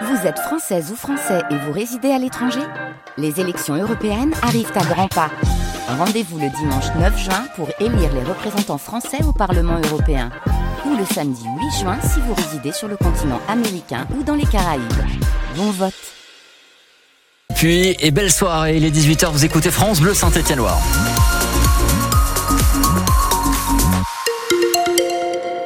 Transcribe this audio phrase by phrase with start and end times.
[0.00, 2.60] Vous êtes française ou français et vous résidez à l'étranger
[3.18, 5.30] Les élections européennes arrivent à grands pas.
[5.86, 10.30] Rendez-vous le dimanche 9 juin pour élire les représentants français au Parlement européen.
[10.86, 14.46] Ou le samedi 8 juin si vous résidez sur le continent américain ou dans les
[14.46, 14.82] Caraïbes.
[15.56, 15.92] Bon vote
[17.54, 20.80] Puis, et belle soirée, il est 18h, vous écoutez France Bleu Saint-Étienne-Loire.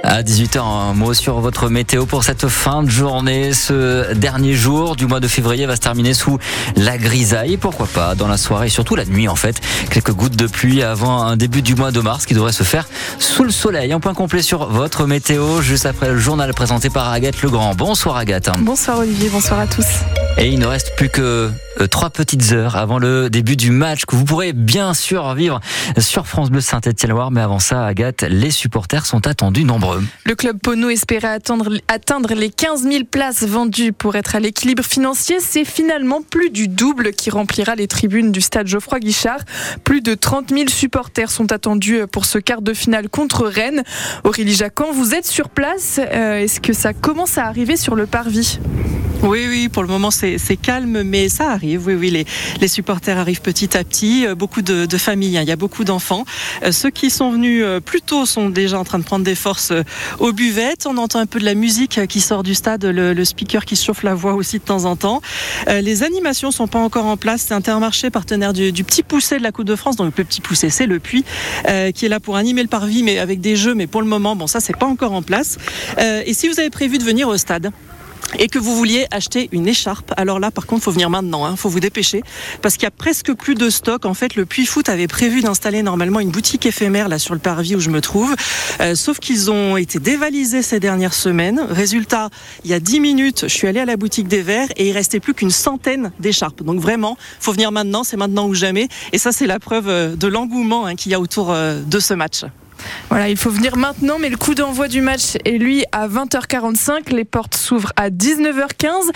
[0.09, 3.53] À 18h, un mot sur votre météo pour cette fin de journée.
[3.53, 6.39] Ce dernier jour du mois de février va se terminer sous
[6.77, 7.57] la grisaille.
[7.57, 9.61] Pourquoi pas dans la soirée, surtout la nuit en fait.
[9.91, 12.87] Quelques gouttes de pluie avant un début du mois de mars qui devrait se faire
[13.19, 13.93] sous le soleil.
[13.93, 17.75] Un point complet sur votre météo juste après le journal présenté par Agathe Legrand.
[17.75, 18.49] Bonsoir Agathe.
[18.61, 19.87] Bonsoir Olivier, bonsoir à tous.
[20.39, 21.51] Et il ne reste plus que
[21.81, 25.61] euh, trois petites heures avant le début du match que vous pourrez bien sûr vivre
[25.99, 27.31] sur France Bleu Saint-Étienne-Loire.
[27.31, 30.03] Mais avant ça, Agathe, les supporters sont attendus nombreux.
[30.27, 31.39] Le club Pono espérait
[31.89, 35.39] atteindre les 15 000 places vendues pour être à l'équilibre financier.
[35.41, 39.41] C'est finalement plus du double qui remplira les tribunes du stade Geoffroy Guichard.
[39.85, 43.85] Plus de 30 000 supporters sont attendus pour ce quart de finale contre Rennes.
[44.25, 45.99] Aurélie Jacquan, vous êtes sur place.
[45.99, 48.59] Euh, est-ce que ça commence à arriver sur le parvis?
[49.23, 51.87] Oui, oui, pour le moment c'est calme, mais ça arrive.
[51.87, 52.25] Oui, oui,
[52.61, 54.27] les, supporters arrivent petit à petit.
[54.27, 55.43] Euh, beaucoup de, familles, hein.
[55.43, 56.25] il y a beaucoup d'enfants.
[56.63, 59.35] Euh, ceux qui sont venus euh, plus tôt sont déjà en train de prendre des
[59.35, 59.73] forces
[60.19, 60.87] aux buvettes.
[60.87, 64.03] On entend un peu de la musique qui sort du stade, le, speaker qui chauffe
[64.03, 65.21] la voix aussi de temps en temps.
[65.67, 67.47] Les animations sont pas encore en place.
[67.49, 69.97] C'est Intermarché, partenaire du, du, petit poussé de la Coupe de France.
[69.97, 71.25] Donc le petit poussé, c'est le puits
[71.95, 73.75] qui est là pour animer le parvis, mais avec des jeux.
[73.75, 75.59] Mais pour le moment, bon, ça c'est pas encore en place.
[75.99, 77.73] Et si vous avez prévu de venir au stade,
[78.39, 81.57] et que vous vouliez acheter une écharpe, alors là par contre faut venir maintenant, hein,
[81.57, 82.23] faut vous dépêcher
[82.63, 84.05] parce qu'il y a presque plus de stock.
[84.05, 87.41] En fait, le Puy Foot avait prévu d'installer normalement une boutique éphémère là sur le
[87.41, 88.35] parvis où je me trouve,
[88.81, 91.61] euh, sauf qu'ils ont été dévalisés ces dernières semaines.
[91.69, 92.31] Résultat,
[92.65, 94.93] il y a 10 minutes, je suis allée à la boutique des Verts et il
[94.93, 96.63] restait plus qu'une centaine d'écharpes.
[96.63, 98.89] Donc vraiment, faut venir maintenant, c'est maintenant ou jamais.
[99.13, 102.01] Et ça, c'est la preuve euh, de l'engouement hein, qu'il y a autour euh, de
[102.01, 102.45] ce match.
[103.11, 107.13] Voilà, il faut venir maintenant, mais le coup d'envoi du match est lui à 20h45.
[107.13, 109.11] Les portes s'ouvrent à 19h15.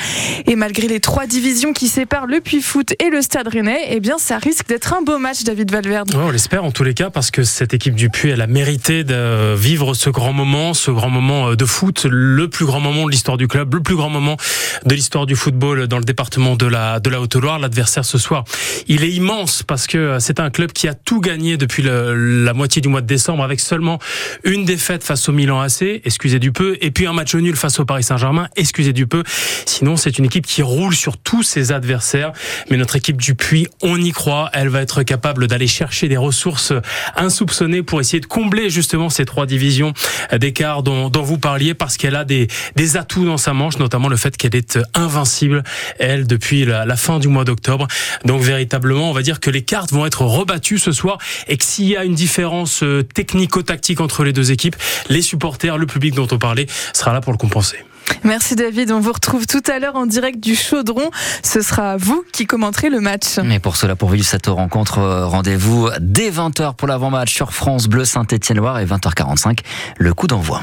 [0.46, 4.00] Et malgré les trois divisions qui séparent le Puy Foot et le Stade Rennais, eh
[4.00, 6.12] bien, ça risque d'être un beau match, David Valverde.
[6.14, 9.04] on l'espère en tous les cas, parce que cette équipe du Puy, elle a mérité
[9.04, 13.10] de vivre ce grand moment, ce grand moment de foot, le plus grand moment de
[13.10, 14.36] l'histoire du club, le plus grand moment
[14.84, 17.58] de l'histoire du football dans le département de la, de la Haute-Loire.
[17.58, 18.44] L'adversaire ce soir,
[18.88, 22.82] il est immense parce que c'est un club qui a tout gagné depuis la moitié
[22.82, 23.98] du mois de décembre avec seulement
[24.44, 27.78] une défaite face au Milan AC, excusez du peu, et puis un match nul face
[27.80, 29.22] au Paris Saint-Germain, excusez du peu.
[29.66, 32.32] Sinon, c'est une équipe qui roule sur tous ses adversaires.
[32.70, 36.16] Mais notre équipe du Puy, on y croit, elle va être capable d'aller chercher des
[36.16, 36.72] ressources
[37.16, 39.92] insoupçonnées pour essayer de combler justement ces trois divisions
[40.32, 42.48] d'écart dont, vous parliez, parce qu'elle a des,
[42.94, 45.62] atouts dans sa manche, notamment le fait qu'elle est invincible,
[45.98, 47.86] elle, depuis la, la fin du mois d'octobre.
[48.24, 51.64] Donc véritablement, on va dire que les cartes vont être rebattues ce soir et que
[51.64, 54.76] s'il y a une différence euh, technique tactique entre les deux équipes.
[55.08, 57.78] Les supporters, le public dont on parlait, sera là pour le compenser.
[58.24, 61.10] Merci David, on vous retrouve tout à l'heure en direct du Chaudron.
[61.42, 63.38] Ce sera vous qui commenterez le match.
[63.42, 67.86] Mais pour cela, pour vivre cette rencontre, euh, rendez-vous dès 20h pour l'avant-match sur France
[67.86, 69.60] Bleu Saint-Étienne-Loire et 20h45,
[69.98, 70.62] le coup d'envoi.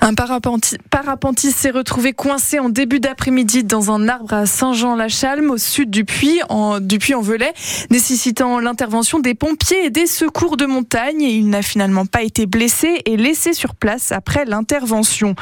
[0.00, 5.90] Un parapentiste s'est retrouvé coincé en début d'après-midi dans un arbre à Saint-Jean-la-Chalme, au sud
[5.90, 7.52] du puits, en, du puits en Velay,
[7.90, 11.22] nécessitant l'intervention des pompiers et des secours de montagne.
[11.22, 15.34] Il n'a finalement pas été blessé et laissé sur place après l'intervention.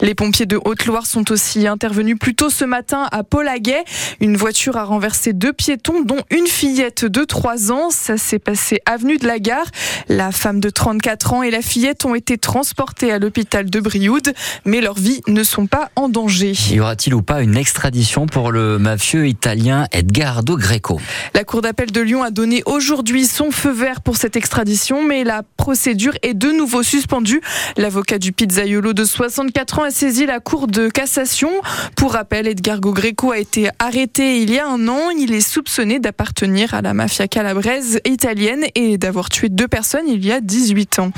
[0.00, 3.82] Les pompiers de Haute-Loire sont aussi intervenus plus tôt ce matin à Polaguet.
[4.20, 7.90] Une voiture a renversé deux piétons, dont une fillette de 3 ans.
[7.90, 9.66] Ça s'est passé avenue de la Gare.
[10.08, 14.32] La femme de 34 ans et la fillette ont été transportées à l'hôpital de Brioude,
[14.64, 16.52] mais leurs vies ne sont pas en danger.
[16.70, 21.00] Y aura-t-il ou pas une extradition pour le mafieux italien Edgardo Greco?
[21.34, 25.24] La Cour d'appel de Lyon a donné aujourd'hui son feu vert pour cette extradition, mais
[25.24, 27.40] la procédure est de nouveau suspendue.
[27.76, 31.50] L'avocat du pizzaiolo de 64 ans a saisi la Cour de cassation.
[31.96, 35.10] Pour rappel, Edgargo Greco a été arrêté il y a un an.
[35.10, 40.24] Il est soupçonné d'appartenir à la mafia calabraise italienne et d'avoir tué deux personnes il
[40.24, 41.12] y a 18 ans.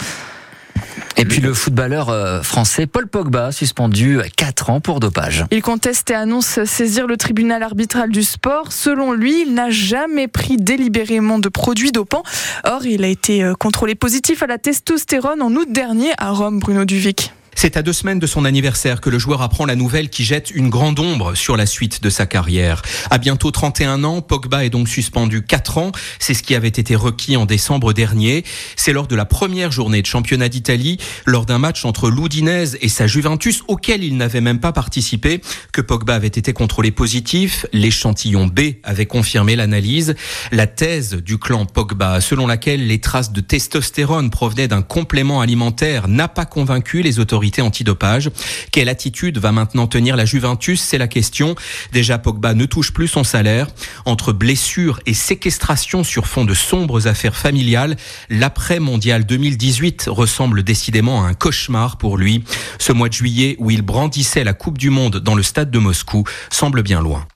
[1.17, 5.45] Et puis le footballeur euh, français Paul Pogba, suspendu 4 ans pour dopage.
[5.51, 8.71] Il conteste et annonce saisir le tribunal arbitral du sport.
[8.71, 12.23] Selon lui, il n'a jamais pris délibérément de produits dopants.
[12.65, 16.61] Or, il a été euh, contrôlé positif à la testostérone en août dernier à Rome,
[16.61, 17.33] Bruno Duvic.
[17.61, 20.53] C'est à deux semaines de son anniversaire que le joueur apprend la nouvelle qui jette
[20.53, 22.83] une grande ombre sur la suite de sa carrière.
[23.11, 25.91] À bientôt 31 ans, Pogba est donc suspendu 4 ans.
[26.21, 28.45] C'est ce qui avait été requis en décembre dernier.
[28.77, 32.89] C'est lors de la première journée de championnat d'Italie, lors d'un match entre l'Udinese et
[32.89, 35.41] sa Juventus, auquel il n'avait même pas participé,
[35.73, 37.67] que Pogba avait été contrôlé positif.
[37.73, 40.15] L'échantillon B avait confirmé l'analyse.
[40.53, 46.07] La thèse du clan Pogba, selon laquelle les traces de testostérone provenaient d'un complément alimentaire,
[46.07, 47.19] n'a pas convaincu les
[47.59, 48.31] antidopage.
[48.71, 50.81] Quelle attitude va maintenant tenir la Juventus?
[50.81, 51.55] C'est la question.
[51.93, 53.67] Déjà, Pogba ne touche plus son salaire.
[54.05, 57.97] Entre blessures et séquestration sur fond de sombres affaires familiales,
[58.31, 62.45] l'après-mondial 2018 ressemble décidément à un cauchemar pour lui.
[62.79, 65.79] Ce mois de juillet où il brandissait la Coupe du Monde dans le stade de
[65.79, 67.27] Moscou semble bien loin.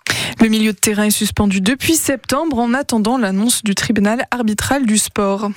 [0.41, 4.99] Le milieu de terrain est suspendu depuis septembre en attendant l'annonce du tribunal arbitral du
[4.99, 5.50] sport.